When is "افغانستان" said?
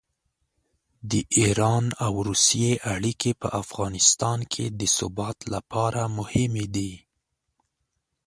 3.61-4.39